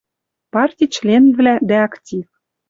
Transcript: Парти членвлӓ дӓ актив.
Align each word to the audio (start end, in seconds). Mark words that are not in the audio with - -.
Парти 0.51 0.85
членвлӓ 0.95 1.53
дӓ 1.69 1.77
актив. 1.87 2.27